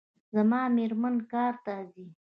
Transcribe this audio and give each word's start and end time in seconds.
زما 0.35 0.61
میرمن 0.75 1.15
کار 1.31 1.53
ته 1.65 1.73
ځي 1.91 2.05